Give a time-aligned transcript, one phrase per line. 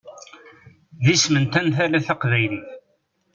[1.03, 2.69] D isem n tantala taqbaylit.